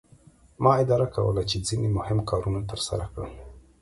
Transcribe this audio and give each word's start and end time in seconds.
ما 0.63 0.71
اداره 0.83 1.05
کوله 1.15 1.41
چې 1.49 1.57
ځینې 1.67 1.87
مهم 1.97 2.19
کارونه 2.29 2.59
ترسره 2.71 3.05
کړم. 3.13 3.33